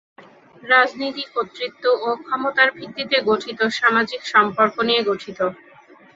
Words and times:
রাজনীতি 0.63 1.23
কর্তৃত্ব 1.33 1.83
ও 1.99 2.19
ক্ষমতার 2.21 2.69
ভিত্তিতে 2.77 3.17
গঠিত 3.29 3.59
সামাজিক 3.79 4.21
সম্পর্ক 4.33 4.75
নিয়ে 4.87 5.01
গঠিত। 5.07 5.39